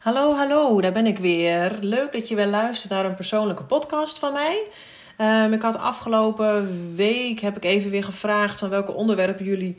[0.00, 1.78] Hallo, hallo, daar ben ik weer.
[1.80, 4.62] Leuk dat je weer luistert naar een persoonlijke podcast van mij.
[5.18, 9.78] Um, ik had afgelopen week heb ik even weer gevraagd van welke onderwerpen jullie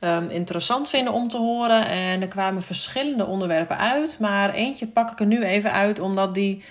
[0.00, 1.86] um, interessant vinden om te horen.
[1.86, 4.18] En er kwamen verschillende onderwerpen uit.
[4.20, 6.64] Maar eentje pak ik er nu even uit, omdat die.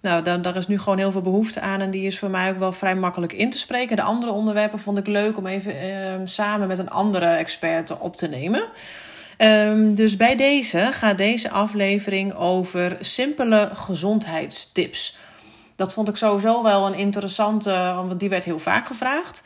[0.00, 1.80] Nou, daar, daar is nu gewoon heel veel behoefte aan.
[1.80, 3.96] En die is voor mij ook wel vrij makkelijk in te spreken.
[3.96, 8.16] De andere onderwerpen vond ik leuk om even um, samen met een andere expert op
[8.16, 8.62] te nemen.
[9.38, 15.16] Um, dus bij deze gaat deze aflevering over simpele gezondheidstips.
[15.76, 19.42] Dat vond ik sowieso wel een interessante, want die werd heel vaak gevraagd.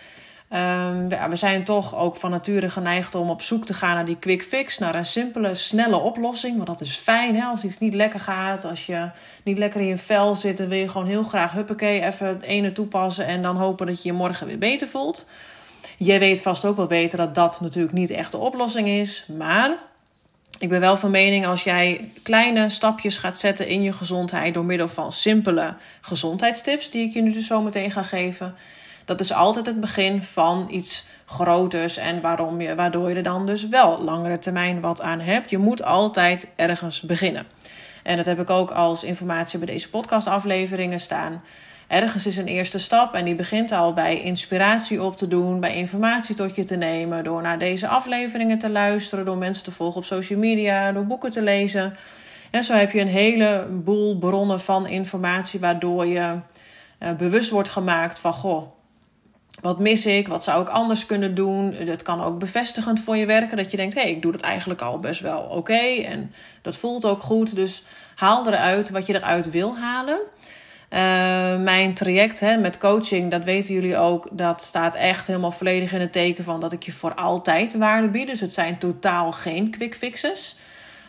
[0.49, 4.19] We, we, zijn toch ook van nature geneigd om op zoek te gaan naar die
[4.19, 6.55] quick fix, naar een simpele, snelle oplossing.
[6.55, 7.45] Want dat is fijn hè?
[7.45, 9.11] als iets niet lekker gaat, als je
[9.45, 12.43] niet lekker in je vel zit, dan wil je gewoon heel graag huppakee even het
[12.43, 15.27] ene toepassen en dan hopen dat je je morgen weer beter voelt.
[15.97, 19.25] Jij weet vast ook wel beter dat dat natuurlijk niet echt de oplossing is.
[19.39, 19.77] Maar
[20.59, 24.65] ik ben wel van mening als jij kleine stapjes gaat zetten in je gezondheid door
[24.65, 28.55] middel van simpele gezondheidstips, die ik je nu dus zo meteen ga geven.
[29.05, 33.47] Dat is altijd het begin van iets groters en waarom je, waardoor je er dan
[33.47, 35.51] dus wel langere termijn wat aan hebt.
[35.51, 37.47] Je moet altijd ergens beginnen.
[38.03, 41.43] En dat heb ik ook als informatie bij deze podcastafleveringen staan.
[41.93, 45.77] Ergens is een eerste stap en die begint al bij inspiratie op te doen, bij
[45.77, 50.01] informatie tot je te nemen, door naar deze afleveringen te luisteren, door mensen te volgen
[50.01, 51.97] op social media, door boeken te lezen.
[52.51, 56.39] En zo heb je een heleboel bronnen van informatie waardoor je
[56.99, 58.73] uh, bewust wordt gemaakt van goh,
[59.61, 60.29] wat mis ik?
[60.29, 61.75] Wat zou ik anders kunnen doen?
[61.87, 63.57] Dat kan ook bevestigend voor je werken.
[63.57, 66.03] Dat je denkt, hé, hey, ik doe het eigenlijk al best wel oké.
[66.05, 67.55] en dat voelt ook goed.
[67.55, 67.83] Dus
[68.15, 70.21] haal eruit wat je eruit wil halen.
[70.93, 70.99] Uh,
[71.57, 76.01] mijn traject hè, met coaching, dat weten jullie ook, dat staat echt helemaal volledig in
[76.01, 78.27] het teken van dat ik je voor altijd waarde bied.
[78.27, 80.57] Dus het zijn totaal geen quick fixes.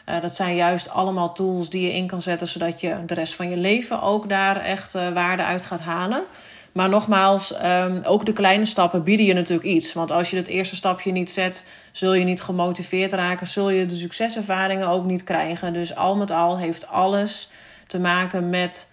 [0.10, 3.36] Uh, dat zijn juist allemaal tools die je in kan zetten, zodat je de rest
[3.36, 6.24] van je leven ook daar echt uh, waarde uit gaat halen.
[6.72, 9.94] Maar nogmaals, um, ook de kleine stappen bieden je natuurlijk iets.
[9.94, 13.86] Want als je het eerste stapje niet zet, zul je niet gemotiveerd raken, zul je
[13.86, 15.74] de succeservaringen ook niet krijgen.
[15.74, 17.50] Dus al met al heeft alles
[17.88, 18.92] te maken met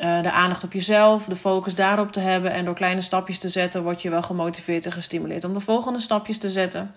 [0.00, 2.52] uh, de aandacht op jezelf, de focus daarop te hebben.
[2.52, 6.00] En door kleine stapjes te zetten, word je wel gemotiveerd en gestimuleerd om de volgende
[6.00, 6.94] stapjes te zetten.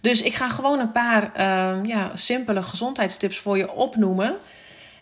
[0.00, 4.36] Dus ik ga gewoon een paar uh, ja, simpele gezondheidstips voor je opnoemen.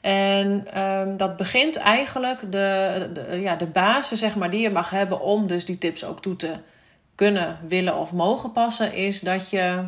[0.01, 5.21] En um, dat begint eigenlijk de, ja, de basis zeg maar, die je mag hebben
[5.21, 6.55] om dus die tips ook toe te
[7.15, 9.85] kunnen, willen of mogen passen, is dat je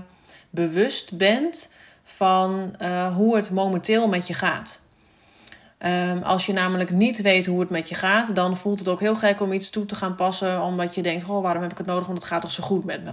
[0.51, 1.73] bewust bent
[2.05, 4.81] van uh, hoe het momenteel met je gaat.
[5.87, 9.01] Um, als je namelijk niet weet hoe het met je gaat, dan voelt het ook
[9.01, 11.79] heel gek om iets toe te gaan passen, omdat je denkt: oh, waarom heb ik
[11.79, 12.07] het nodig?
[12.07, 13.13] Want het gaat toch zo goed met me.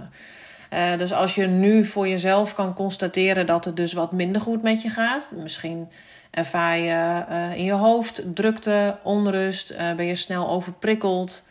[0.70, 4.62] Uh, dus als je nu voor jezelf kan constateren dat het dus wat minder goed
[4.62, 5.88] met je gaat, misschien
[6.30, 11.45] ervaar je uh, in je hoofd drukte, onrust, uh, ben je snel overprikkeld,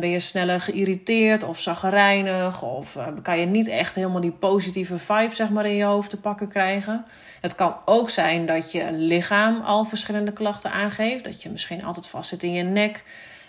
[0.00, 5.34] ben je sneller geïrriteerd of zaggerijnig, of kan je niet echt helemaal die positieve vibe
[5.34, 7.04] zeg maar, in je hoofd te pakken krijgen.
[7.40, 11.24] Het kan ook zijn dat je lichaam al verschillende klachten aangeeft.
[11.24, 13.04] Dat je misschien altijd vast zit in je nek.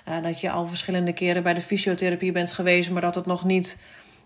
[0.09, 3.43] Uh, dat je al verschillende keren bij de fysiotherapie bent geweest, maar dat het nog
[3.43, 3.77] niet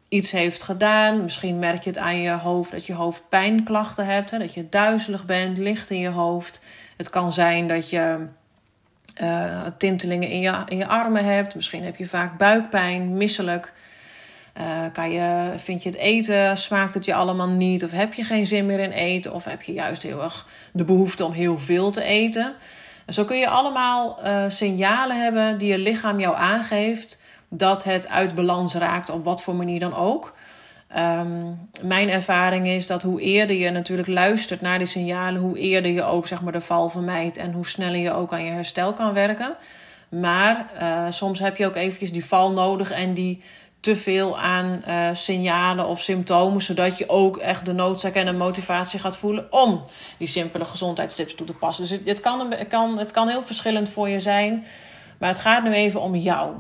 [0.07, 1.23] iets heeft gedaan.
[1.23, 4.31] Misschien merk je het aan je hoofd dat je hoofdpijnklachten hebt.
[4.31, 4.37] Hè?
[4.37, 6.61] Dat je duizelig bent, licht in je hoofd.
[6.97, 8.27] Het kan zijn dat je
[9.21, 11.55] uh, tintelingen in je, in je armen hebt.
[11.55, 13.73] Misschien heb je vaak buikpijn, misselijk.
[14.57, 17.83] Uh, kan je, vind je het eten, smaakt het je allemaal niet?
[17.83, 19.33] Of heb je geen zin meer in eten?
[19.33, 22.53] Of heb je juist heel erg de behoefte om heel veel te eten?
[23.05, 28.09] En zo kun je allemaal uh, signalen hebben die je lichaam jou aangeeft dat het
[28.09, 30.33] uit balans raakt, op wat voor manier dan ook.
[30.97, 35.91] Um, mijn ervaring is dat hoe eerder je natuurlijk luistert naar die signalen, hoe eerder
[35.91, 38.93] je ook zeg maar, de val vermijdt en hoe sneller je ook aan je herstel
[38.93, 39.55] kan werken.
[40.09, 43.43] Maar uh, soms heb je ook eventjes die val nodig en die
[43.79, 48.33] te veel aan uh, signalen of symptomen, zodat je ook echt de noodzaak en de
[48.33, 49.83] motivatie gaat voelen om
[50.17, 52.03] die simpele gezondheidstips toe te passen.
[52.05, 54.65] Dus kan, kan, het kan heel verschillend voor je zijn,
[55.17, 56.55] maar het gaat nu even om jou.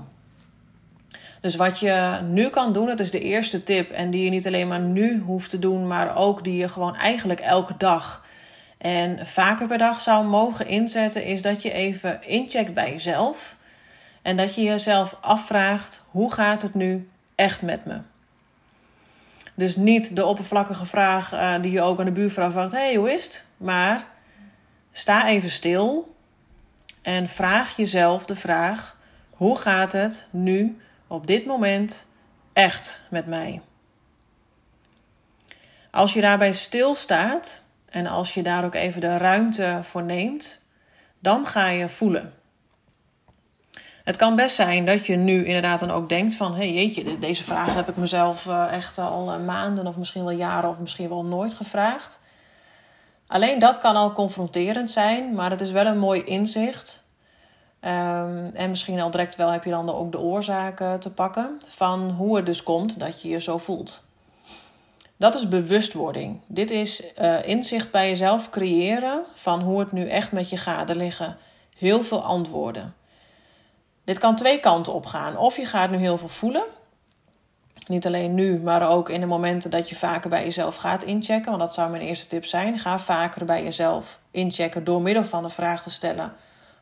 [1.41, 3.91] Dus wat je nu kan doen, dat is de eerste tip.
[3.91, 6.95] En die je niet alleen maar nu hoeft te doen, maar ook die je gewoon
[6.95, 8.23] eigenlijk elke dag
[8.77, 13.55] en vaker per dag zou mogen inzetten, is dat je even incheckt bij jezelf.
[14.21, 17.97] En dat je jezelf afvraagt: hoe gaat het nu echt met me?
[19.55, 23.13] Dus niet de oppervlakkige vraag uh, die je ook aan de buurvrouw vraagt: hey, hoe
[23.13, 23.43] is het?
[23.57, 24.05] Maar
[24.91, 26.15] sta even stil
[27.01, 28.95] en vraag jezelf de vraag:
[29.29, 30.77] hoe gaat het nu
[31.09, 32.07] op dit moment
[32.53, 33.61] echt met mij?
[35.91, 40.61] Als je daarbij stilstaat en als je daar ook even de ruimte voor neemt,
[41.19, 42.33] dan ga je voelen.
[44.03, 46.51] Het kan best zijn dat je nu inderdaad dan ook denkt van...
[46.51, 50.23] hé hey, jeetje, deze vraag heb ik mezelf eh, echt al eh, maanden of misschien
[50.23, 52.19] wel jaren of misschien wel nooit gevraagd.
[53.27, 57.03] Alleen dat kan al confronterend zijn, maar het is wel een mooi inzicht.
[57.81, 62.09] Um, en misschien al direct wel heb je dan ook de oorzaken te pakken van
[62.09, 64.03] hoe het dus komt dat je je zo voelt.
[65.17, 66.39] Dat is bewustwording.
[66.47, 70.89] Dit is uh, inzicht bij jezelf creëren van hoe het nu echt met je gaat.
[70.89, 71.37] Er liggen
[71.77, 72.93] heel veel antwoorden.
[74.03, 75.37] Dit kan twee kanten op gaan.
[75.37, 76.63] Of je gaat nu heel veel voelen.
[77.87, 81.49] Niet alleen nu, maar ook in de momenten dat je vaker bij jezelf gaat inchecken.
[81.49, 82.79] Want dat zou mijn eerste tip zijn.
[82.79, 86.33] Ga vaker bij jezelf inchecken door middel van de vraag te stellen: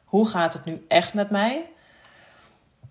[0.07, 1.69] hoe gaat het nu echt met mij?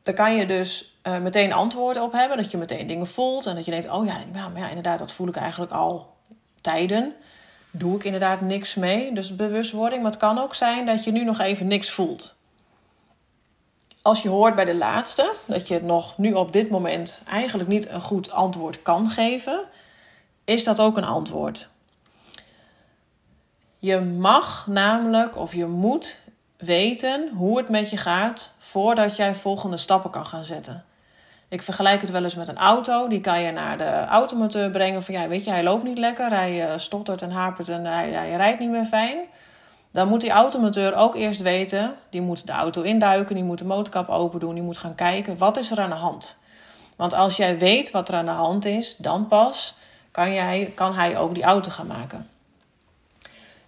[0.02, 2.36] Daar kan je dus uh, meteen antwoorden op hebben.
[2.36, 5.12] Dat je meteen dingen voelt en dat je denkt: oh ja, maar ja, inderdaad, dat
[5.12, 6.14] voel ik eigenlijk al
[6.60, 7.14] tijden.
[7.70, 9.14] Doe ik inderdaad niks mee.
[9.14, 10.02] Dus bewustwording.
[10.02, 12.36] Maar het kan ook zijn dat je nu nog even niks voelt
[14.06, 17.88] als je hoort bij de laatste, dat je nog nu op dit moment eigenlijk niet
[17.88, 19.64] een goed antwoord kan geven,
[20.44, 21.68] is dat ook een antwoord.
[23.78, 26.18] Je mag namelijk of je moet
[26.66, 30.84] weten hoe het met je gaat voordat jij volgende stappen kan gaan zetten.
[31.48, 33.08] Ik vergelijk het wel eens met een auto.
[33.08, 35.02] Die kan je naar de automoteur brengen.
[35.02, 36.30] Van ja, weet je, hij loopt niet lekker.
[36.30, 39.18] Hij uh, stottert en hapert en hij, hij rijdt niet meer fijn.
[39.96, 43.64] Dan moet die automonteur ook eerst weten, die moet de auto induiken, die moet de
[43.64, 46.36] motorkap open doen, die moet gaan kijken wat is er aan de hand.
[46.96, 49.74] Want als jij weet wat er aan de hand is, dan pas
[50.10, 52.28] kan, jij, kan hij ook die auto gaan maken.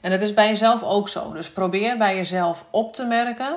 [0.01, 1.33] En het is bij jezelf ook zo.
[1.33, 3.57] Dus probeer bij jezelf op te merken: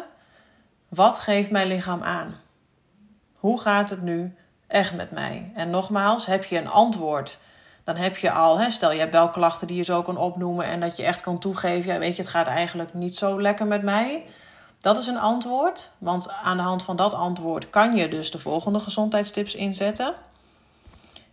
[0.89, 2.35] wat geeft mijn lichaam aan?
[3.35, 4.35] Hoe gaat het nu
[4.67, 5.51] echt met mij?
[5.55, 7.37] En nogmaals, heb je een antwoord
[7.83, 10.65] dan heb je al, hè, stel je hebt wel klachten die je zo kan opnoemen
[10.65, 13.65] en dat je echt kan toegeven, ja, weet je, het gaat eigenlijk niet zo lekker
[13.65, 14.25] met mij.
[14.79, 18.39] Dat is een antwoord, want aan de hand van dat antwoord kan je dus de
[18.39, 20.13] volgende gezondheidstips inzetten.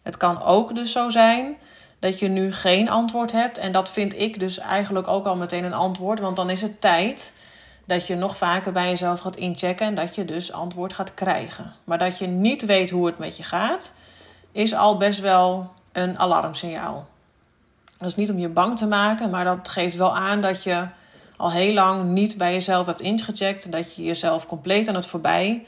[0.03, 1.57] Het kan ook dus zo zijn
[1.99, 5.65] dat je nu geen antwoord hebt en dat vind ik dus eigenlijk ook al meteen
[5.65, 7.33] een antwoord, want dan is het tijd
[7.85, 11.73] dat je nog vaker bij jezelf gaat inchecken en dat je dus antwoord gaat krijgen.
[11.85, 13.95] Maar dat je niet weet hoe het met je gaat,
[14.53, 17.07] is al best wel een alarmsignaal.
[17.99, 20.87] Dat is niet om je bang te maken, maar dat geeft wel aan dat je
[21.37, 23.73] al heel lang niet bij jezelf hebt ingecheckt.
[23.73, 25.67] Dat je jezelf compleet aan het voorbij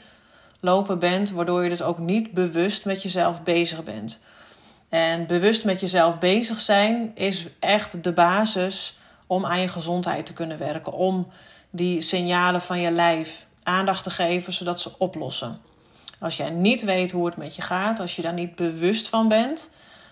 [0.59, 4.19] lopen bent, waardoor je dus ook niet bewust met jezelf bezig bent.
[4.91, 8.97] En bewust met jezelf bezig zijn is echt de basis
[9.27, 10.93] om aan je gezondheid te kunnen werken.
[10.93, 11.27] Om
[11.69, 15.61] die signalen van je lijf aandacht te geven zodat ze oplossen.
[16.19, 19.27] Als jij niet weet hoe het met je gaat, als je daar niet bewust van
[19.27, 19.71] bent,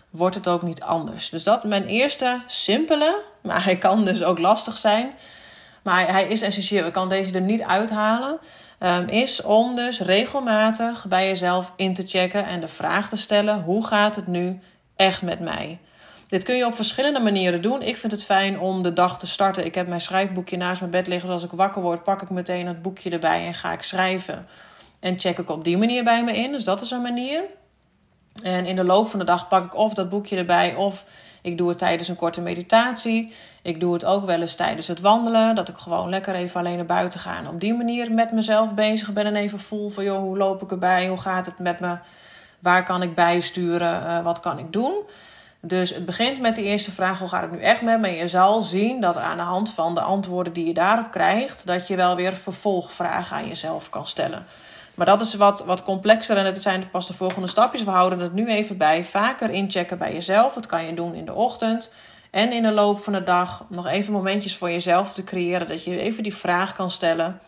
[0.09, 1.29] wordt het ook niet anders.
[1.29, 5.11] Dus dat mijn eerste simpele, maar hij kan dus ook lastig zijn.
[5.83, 6.85] Maar hij is essentieel.
[6.85, 8.39] Ik kan deze er niet uithalen.
[8.79, 13.61] Um, is om dus regelmatig bij jezelf in te checken en de vraag te stellen:
[13.61, 14.59] hoe gaat het nu
[14.95, 15.79] echt met mij?
[16.27, 17.81] Dit kun je op verschillende manieren doen.
[17.81, 19.65] Ik vind het fijn om de dag te starten.
[19.65, 21.29] Ik heb mijn schrijfboekje naast mijn bed liggen.
[21.29, 24.47] Dus als ik wakker word, pak ik meteen het boekje erbij en ga ik schrijven.
[24.99, 26.51] En check ik op die manier bij me in.
[26.51, 27.43] Dus dat is een manier.
[28.43, 31.05] En in de loop van de dag pak ik of dat boekje erbij, of
[31.41, 33.33] ik doe het tijdens een korte meditatie.
[33.61, 35.55] Ik doe het ook wel eens tijdens het wandelen.
[35.55, 37.37] Dat ik gewoon lekker even alleen naar buiten ga.
[37.37, 40.61] En op die manier met mezelf bezig ben en even voel van joh, hoe loop
[40.61, 41.07] ik erbij?
[41.07, 41.97] Hoe gaat het met me?
[42.59, 44.03] Waar kan ik bijsturen?
[44.03, 44.93] Uh, wat kan ik doen?
[45.61, 48.09] Dus het begint met de eerste vraag: hoe gaat het nu echt met me?
[48.09, 51.87] Je zal zien dat aan de hand van de antwoorden die je daarop krijgt, dat
[51.87, 54.45] je wel weer vervolgvragen aan jezelf kan stellen.
[54.99, 57.83] Maar dat is wat, wat complexer en het zijn pas de volgende stapjes.
[57.83, 59.03] We houden het nu even bij.
[59.03, 60.53] Vaker inchecken bij jezelf.
[60.53, 61.93] Dat kan je doen in de ochtend.
[62.31, 65.67] En in de loop van de dag nog even momentjes voor jezelf te creëren.
[65.67, 67.39] Dat je even die vraag kan stellen.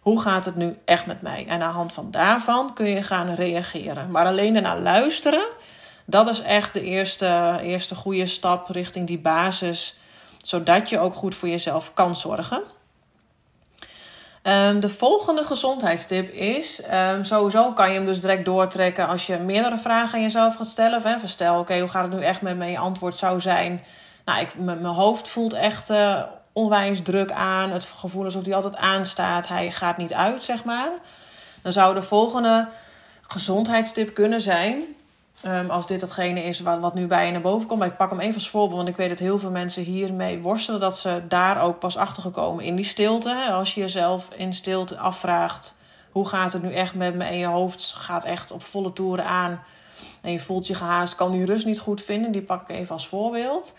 [0.00, 1.46] Hoe gaat het nu echt met mij?
[1.46, 4.10] En aan de hand van daarvan kun je gaan reageren.
[4.10, 5.44] Maar alleen ernaar luisteren,
[6.04, 9.98] dat is echt de eerste, eerste goede stap richting die basis.
[10.44, 12.62] Zodat je ook goed voor jezelf kan zorgen.
[14.42, 19.38] Um, de volgende gezondheidstip is: um, sowieso kan je hem dus direct doortrekken als je
[19.38, 20.98] meerdere vragen aan jezelf gaat stellen.
[20.98, 22.66] Of, hè, stel, oké, hoe gaat het nu echt met me?
[22.66, 23.84] Je antwoord zou zijn:
[24.24, 26.22] Nou, ik, mijn hoofd voelt echt uh,
[26.52, 27.70] onwijs druk aan.
[27.70, 29.48] Het gevoel alsof hij altijd aanstaat.
[29.48, 30.90] Hij gaat niet uit, zeg maar.
[31.62, 32.68] Dan zou de volgende
[33.28, 34.82] gezondheidstip kunnen zijn:
[35.46, 37.78] Um, als dit datgene is wat, wat nu bij je naar boven komt.
[37.78, 40.40] Maar ik pak hem even als voorbeeld, want ik weet dat heel veel mensen hiermee
[40.40, 40.80] worstelen.
[40.80, 43.48] Dat ze daar ook pas achter gekomen in die stilte.
[43.50, 45.74] Als je jezelf in stilte afvraagt:
[46.10, 47.24] hoe gaat het nu echt met me?
[47.24, 49.62] En je hoofd gaat echt op volle toeren aan.
[50.20, 52.32] En je voelt je gehaast, kan die rust niet goed vinden.
[52.32, 53.74] Die pak ik even als voorbeeld.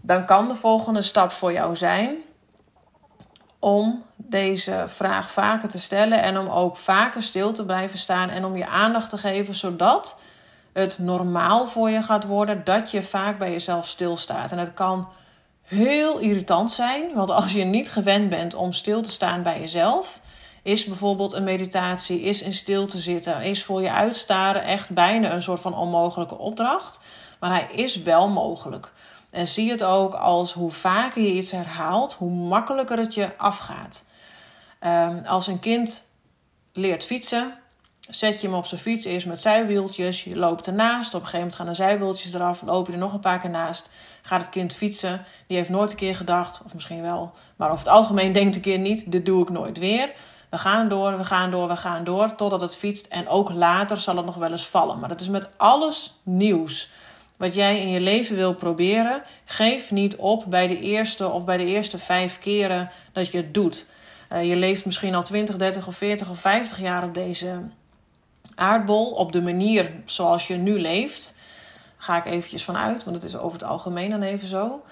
[0.00, 2.16] dan kan de volgende stap voor jou zijn
[3.58, 8.44] om deze vraag vaker te stellen en om ook vaker stil te blijven staan en
[8.44, 10.20] om je aandacht te geven zodat
[10.72, 14.52] het normaal voor je gaat worden dat je vaak bij jezelf stilstaat.
[14.52, 15.08] En het kan
[15.62, 20.20] heel irritant zijn, want als je niet gewend bent om stil te staan bij jezelf,
[20.62, 25.42] is bijvoorbeeld een meditatie, is in stilte zitten, is voor je uitstaren echt bijna een
[25.42, 27.00] soort van onmogelijke opdracht.
[27.40, 28.92] Maar hij is wel mogelijk.
[29.30, 34.06] En zie het ook als hoe vaker je iets herhaalt, hoe makkelijker het je afgaat.
[34.80, 36.10] Um, als een kind
[36.72, 37.54] leert fietsen,
[38.08, 40.24] zet je hem op zijn fiets eerst met zijwieltjes.
[40.24, 41.14] Je loopt ernaast.
[41.14, 42.62] Op een gegeven moment gaan de zijwieltjes eraf.
[42.62, 43.90] Loop je er nog een paar keer naast.
[44.22, 45.24] Gaat het kind fietsen.
[45.46, 48.62] Die heeft nooit een keer gedacht, of misschien wel, maar over het algemeen denkt een
[48.62, 50.12] keer niet: dit doe ik nooit weer.
[50.48, 53.06] We gaan door, we gaan door, we gaan door totdat het fietst.
[53.06, 54.98] En ook later zal het nog wel eens vallen.
[54.98, 56.90] Maar dat is met alles nieuws.
[57.36, 61.56] Wat jij in je leven wil proberen, geef niet op bij de eerste of bij
[61.56, 63.86] de eerste vijf keren dat je het doet.
[64.32, 67.60] Uh, je leeft misschien al 20, 30 of 40 of 50 jaar op deze
[68.58, 69.10] aardbol.
[69.10, 71.34] Op de manier zoals je nu leeft.
[71.96, 74.82] Ga ik eventjes vanuit, want het is over het algemeen dan even zo.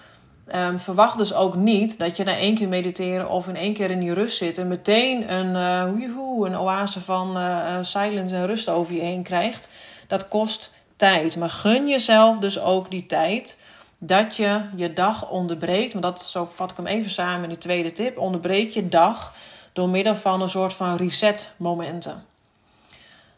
[0.54, 3.90] Um, verwacht dus ook niet dat je na één keer mediteren of in één keer
[3.90, 5.54] in die rust zitten meteen een,
[5.98, 9.68] uh, een oase van uh, silence en rust over je heen krijgt.
[10.08, 11.36] Dat kost tijd.
[11.36, 13.60] Maar gun jezelf dus ook die tijd
[13.98, 15.92] dat je je dag onderbreekt.
[15.92, 18.18] Want dat, zo vat ik hem even samen in die tweede tip.
[18.18, 19.34] Onderbreek je dag
[19.72, 22.24] door middel van een soort van reset momenten.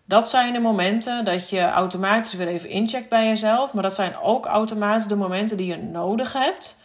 [0.09, 3.73] Dat zijn de momenten dat je automatisch weer even incheckt bij jezelf.
[3.73, 6.79] Maar dat zijn ook automatisch de momenten die je nodig hebt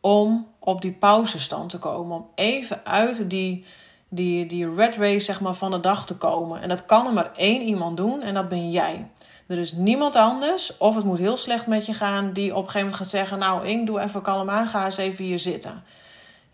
[0.00, 2.16] om op die pauzestand te komen.
[2.16, 3.64] Om even uit die,
[4.08, 6.62] die, die red race zeg maar, van de dag te komen.
[6.62, 9.10] En dat kan er maar één iemand doen en dat ben jij.
[9.46, 12.70] Er is niemand anders, of het moet heel slecht met je gaan, die op een
[12.70, 15.82] gegeven moment gaat zeggen: Nou, Ing, doe even kalm aan, ga eens even hier zitten.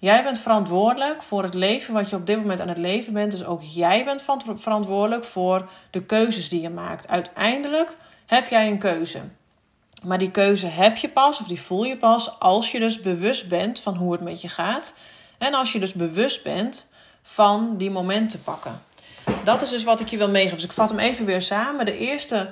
[0.05, 3.33] Jij bent verantwoordelijk voor het leven wat je op dit moment aan het leven bent.
[3.33, 7.09] Dus ook jij bent verantwoordelijk voor de keuzes die je maakt.
[7.09, 7.97] Uiteindelijk
[8.27, 9.21] heb jij een keuze.
[10.03, 13.49] Maar die keuze heb je pas, of die voel je pas, als je dus bewust
[13.49, 14.95] bent van hoe het met je gaat.
[15.39, 16.91] En als je dus bewust bent
[17.23, 18.83] van die momenten pakken.
[19.45, 20.57] Dat is dus wat ik je wil meegeven.
[20.57, 21.85] Dus ik vat hem even weer samen.
[21.85, 22.51] De eerste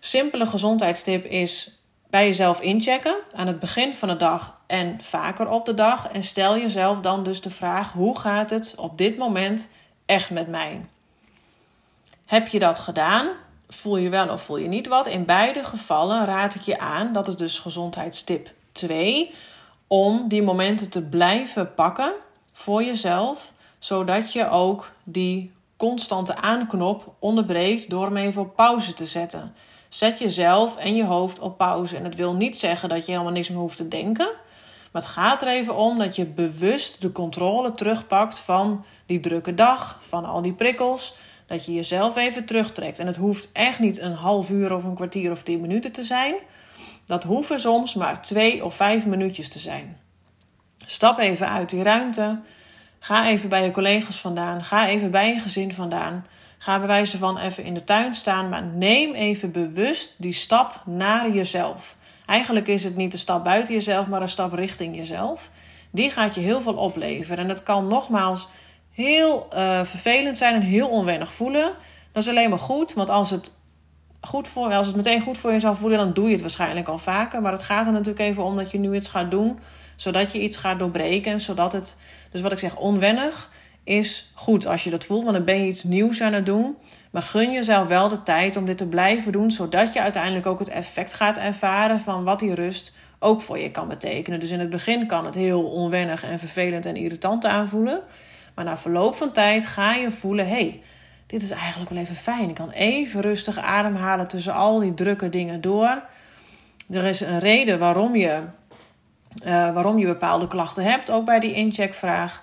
[0.00, 1.70] simpele gezondheidstip is
[2.12, 6.08] bij jezelf inchecken aan het begin van de dag en vaker op de dag.
[6.08, 9.70] En stel jezelf dan dus de vraag: hoe gaat het op dit moment
[10.06, 10.84] echt met mij?
[12.26, 13.28] Heb je dat gedaan?
[13.68, 15.06] Voel je wel of voel je niet wat?
[15.06, 19.34] In beide gevallen raad ik je aan, dat is dus gezondheidstip 2,
[19.86, 22.12] om die momenten te blijven pakken
[22.52, 29.06] voor jezelf, zodat je ook die constante aanknop onderbreekt door hem even op pauze te
[29.06, 29.54] zetten.
[29.92, 31.96] Zet jezelf en je hoofd op pauze.
[31.96, 34.30] En dat wil niet zeggen dat je helemaal niks meer hoeft te denken.
[34.92, 39.54] Maar het gaat er even om dat je bewust de controle terugpakt van die drukke
[39.54, 41.16] dag, van al die prikkels.
[41.46, 42.98] Dat je jezelf even terugtrekt.
[42.98, 46.04] En het hoeft echt niet een half uur of een kwartier of tien minuten te
[46.04, 46.34] zijn.
[47.06, 49.98] Dat hoeven soms maar twee of vijf minuutjes te zijn.
[50.86, 52.40] Stap even uit die ruimte.
[52.98, 54.64] Ga even bij je collega's vandaan.
[54.64, 56.26] Ga even bij je gezin vandaan.
[56.62, 60.82] Ga bij wijze van even in de tuin staan, maar neem even bewust die stap
[60.86, 61.96] naar jezelf.
[62.26, 65.50] Eigenlijk is het niet een stap buiten jezelf, maar een stap richting jezelf.
[65.90, 67.44] Die gaat je heel veel opleveren.
[67.44, 68.48] En het kan nogmaals
[68.92, 71.72] heel uh, vervelend zijn en heel onwennig voelen.
[72.12, 73.56] Dat is alleen maar goed, want als het,
[74.20, 76.88] goed voor, als het meteen goed voor je zou voelen, dan doe je het waarschijnlijk
[76.88, 77.42] al vaker.
[77.42, 79.58] Maar het gaat er natuurlijk even om dat je nu iets gaat doen,
[79.96, 81.40] zodat je iets gaat doorbreken.
[81.40, 81.96] Zodat het,
[82.30, 83.50] dus wat ik zeg, onwennig
[83.84, 86.76] is goed als je dat voelt, want dan ben je iets nieuws aan het doen.
[87.10, 90.58] Maar gun jezelf wel de tijd om dit te blijven doen, zodat je uiteindelijk ook
[90.58, 94.40] het effect gaat ervaren van wat die rust ook voor je kan betekenen.
[94.40, 98.00] Dus in het begin kan het heel onwennig en vervelend en irritant aanvoelen.
[98.54, 100.82] Maar na verloop van tijd ga je voelen: hey,
[101.26, 102.48] dit is eigenlijk wel even fijn.
[102.48, 106.02] Ik kan even rustig ademhalen tussen al die drukke dingen door.
[106.90, 108.40] Er is een reden waarom je,
[109.44, 112.42] uh, waarom je bepaalde klachten hebt, ook bij die incheckvraag.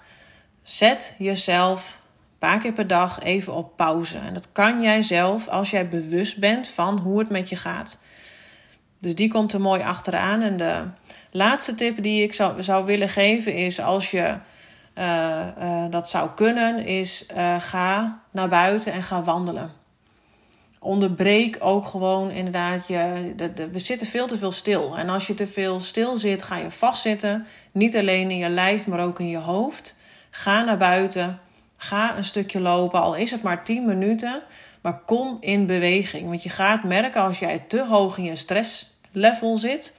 [0.70, 4.18] Zet jezelf een paar keer per dag even op pauze.
[4.18, 8.02] En dat kan jij zelf als jij bewust bent van hoe het met je gaat.
[9.00, 10.42] Dus die komt er mooi achteraan.
[10.42, 10.84] En de
[11.32, 14.36] laatste tip die ik zou, zou willen geven is als je
[14.98, 19.72] uh, uh, dat zou kunnen, is uh, ga naar buiten en ga wandelen.
[20.80, 23.34] Onderbreek ook gewoon inderdaad je.
[23.72, 24.98] We zitten veel te veel stil.
[24.98, 27.48] En als je te veel stil zit, ga je vastzitten.
[27.72, 29.98] Niet alleen in je lijf, maar ook in je hoofd.
[30.30, 31.40] Ga naar buiten.
[31.78, 34.42] Ga een stukje lopen, al is het maar 10 minuten.
[34.82, 36.28] Maar kom in beweging.
[36.28, 39.98] Want je gaat merken als jij te hoog in je stresslevel zit.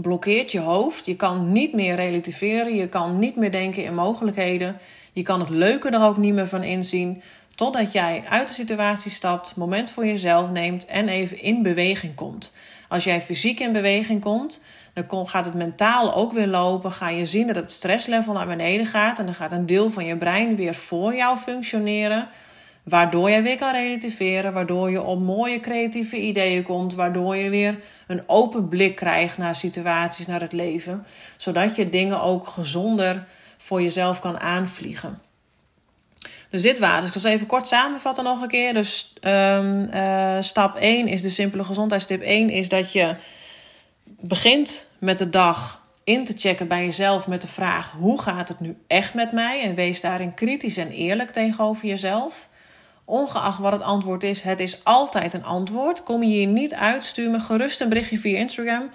[0.00, 1.06] blokkeert je hoofd.
[1.06, 2.74] Je kan niet meer relativeren.
[2.74, 4.78] Je kan niet meer denken in mogelijkheden.
[5.12, 7.22] Je kan het leuke er ook niet meer van inzien.
[7.54, 12.54] Totdat jij uit de situatie stapt, moment voor jezelf neemt en even in beweging komt.
[12.88, 14.62] Als jij fysiek in beweging komt,
[15.04, 16.92] dan gaat het mentaal ook weer lopen.
[16.92, 19.18] Ga je zien dat het stresslevel naar beneden gaat.
[19.18, 22.28] En dan gaat een deel van je brein weer voor jou functioneren.
[22.82, 24.52] Waardoor je weer kan relativeren.
[24.52, 26.94] Waardoor je op mooie creatieve ideeën komt.
[26.94, 31.04] Waardoor je weer een open blik krijgt naar situaties, naar het leven.
[31.36, 33.24] Zodat je dingen ook gezonder
[33.56, 35.20] voor jezelf kan aanvliegen.
[36.50, 37.00] Dus dit waren.
[37.00, 38.74] Dus ik zal even kort samenvatten nog een keer.
[38.74, 43.16] Dus um, uh, stap 1 is de simpele gezondheidstip 1 is dat je
[44.20, 48.60] begint met de dag in te checken bij jezelf met de vraag: hoe gaat het
[48.60, 49.62] nu echt met mij?
[49.62, 52.48] En wees daarin kritisch en eerlijk tegenover jezelf.
[53.04, 56.02] Ongeacht wat het antwoord is, het is altijd een antwoord.
[56.02, 58.90] Kom je hier niet uit, stuur me gerust een berichtje via Instagram.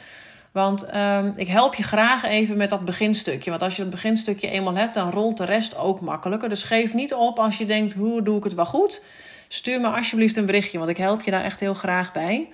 [0.52, 3.50] Want um, ik help je graag even met dat beginstukje.
[3.50, 6.50] Want als je het beginstukje eenmaal hebt, dan rolt de rest ook makkelijker.
[6.50, 9.02] Dus geef niet op als je denkt: hoe doe ik het wel goed?
[9.48, 12.50] Stuur me alsjeblieft een berichtje, want ik help je daar echt heel graag bij.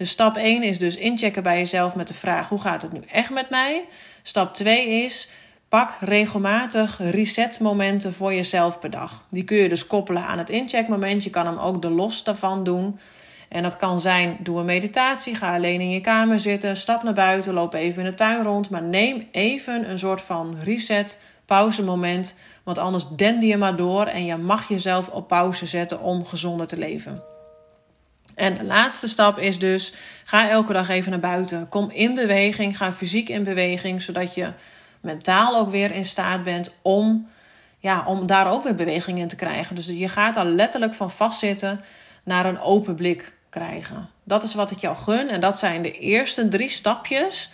[0.00, 3.00] Dus stap 1 is dus inchecken bij jezelf met de vraag: hoe gaat het nu
[3.12, 3.84] echt met mij?
[4.22, 5.28] Stap 2 is
[5.68, 9.24] pak regelmatig resetmomenten voor jezelf per dag.
[9.30, 11.24] Die kun je dus koppelen aan het incheckmoment.
[11.24, 12.98] Je kan hem ook de los daarvan doen.
[13.48, 17.14] En dat kan zijn: doe een meditatie, ga alleen in je kamer zitten, stap naar
[17.14, 18.70] buiten, loop even in de tuin rond.
[18.70, 22.36] Maar neem even een soort van reset, pauzemoment.
[22.62, 26.66] Want anders dende je maar door en je mag jezelf op pauze zetten om gezonder
[26.66, 27.29] te leven.
[28.34, 29.92] En de laatste stap is dus:
[30.24, 31.68] ga elke dag even naar buiten.
[31.68, 34.52] Kom in beweging, ga fysiek in beweging, zodat je
[35.00, 37.28] mentaal ook weer in staat bent om,
[37.78, 39.74] ja, om daar ook weer beweging in te krijgen.
[39.74, 41.80] Dus je gaat daar letterlijk van vastzitten
[42.24, 44.08] naar een open blik krijgen.
[44.24, 45.28] Dat is wat ik jou gun.
[45.28, 47.50] En dat zijn de eerste drie stapjes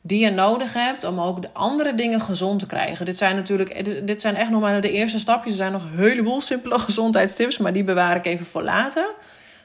[0.00, 3.04] die je nodig hebt om ook de andere dingen gezond te krijgen.
[3.04, 5.52] Dit zijn natuurlijk, dit zijn echt nog maar de eerste stapjes.
[5.52, 9.10] Er zijn nog een heleboel simpele gezondheidstips, maar die bewaar ik even voor later.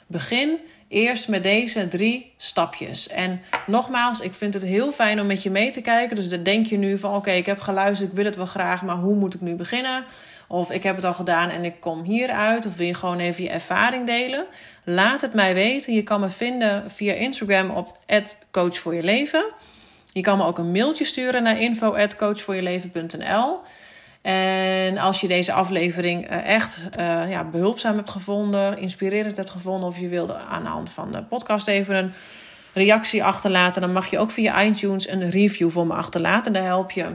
[0.07, 3.07] Begin eerst met deze drie stapjes.
[3.07, 6.15] En nogmaals, ik vind het heel fijn om met je mee te kijken.
[6.15, 8.81] Dus dan denk je nu van oké, ik heb geluisterd, ik wil het wel graag,
[8.81, 10.03] maar hoe moet ik nu beginnen?
[10.47, 12.65] Of ik heb het al gedaan en ik kom hieruit.
[12.65, 14.45] Of wil je gewoon even je ervaring delen?
[14.83, 15.93] Laat het mij weten.
[15.93, 17.97] Je kan me vinden via Instagram op
[18.51, 19.45] Coach voor je leven.
[20.13, 23.59] Je kan me ook een mailtje sturen naar info@coachvoorjeleven.nl.
[24.25, 29.89] En als je deze aflevering eh, echt uh, ja, behulpzaam hebt gevonden, inspirerend hebt gevonden,
[29.89, 32.13] of je wilde aan de hand van de podcast even een
[32.73, 36.53] reactie achterlaten, dan mag je ook via iTunes een review voor me achterlaten.
[36.53, 37.05] Daar help je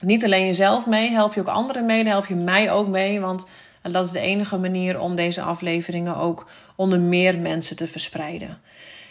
[0.00, 3.20] niet alleen jezelf mee, help je ook anderen mee, daar help je mij ook mee.
[3.20, 3.46] Want
[3.82, 8.60] dat is de enige manier om deze afleveringen ook onder meer mensen te verspreiden.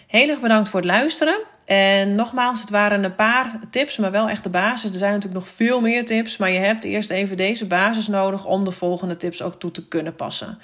[0.07, 1.39] Heel erg bedankt voor het luisteren.
[1.65, 4.89] En nogmaals, het waren een paar tips, maar wel echt de basis.
[4.89, 8.45] Er zijn natuurlijk nog veel meer tips, maar je hebt eerst even deze basis nodig
[8.45, 10.59] om de volgende tips ook toe te kunnen passen.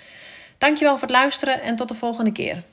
[0.57, 2.63] Dankjewel voor het luisteren en tot de volgende keer.